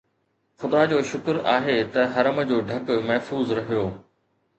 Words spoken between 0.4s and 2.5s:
خدا جو شڪر آهي ته حرم